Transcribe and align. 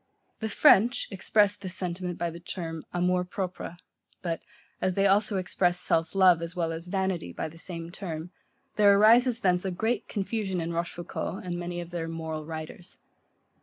The 0.39 0.49
French 0.49 1.07
express 1.11 1.55
this 1.55 1.75
sentiment 1.75 2.17
by 2.17 2.31
the 2.31 2.39
term, 2.39 2.83
AMOUR 2.91 3.23
PROPRE, 3.23 3.77
but 4.23 4.41
as 4.81 4.95
they 4.95 5.05
also 5.05 5.37
express 5.37 5.79
self 5.79 6.15
love 6.15 6.41
as 6.41 6.55
well 6.55 6.71
as 6.73 6.87
vanity 6.87 7.31
by 7.31 7.47
the 7.47 7.59
same 7.59 7.91
term, 7.91 8.31
there 8.77 8.97
arises 8.97 9.41
thence 9.41 9.63
a 9.63 9.69
great 9.69 10.07
confusion 10.07 10.59
in 10.59 10.73
Rochefoucault, 10.73 11.41
and 11.43 11.55
many 11.55 11.79
of 11.79 11.91
their 11.91 12.07
moral 12.07 12.47
writers. 12.47 12.97